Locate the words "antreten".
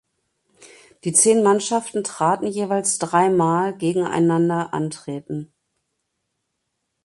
4.73-5.53